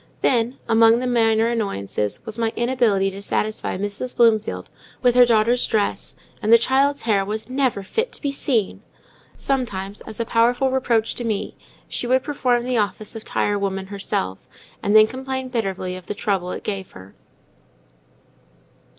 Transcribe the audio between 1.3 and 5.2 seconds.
annoyances, was my inability to satisfy Mrs. Bloomfield with